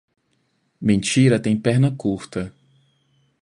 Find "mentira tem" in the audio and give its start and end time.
0.81-1.55